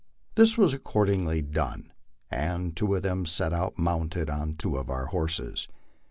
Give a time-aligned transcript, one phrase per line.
[0.33, 1.91] This was accordingly done,
[2.31, 5.67] and two of them set out mounted on two of our horses.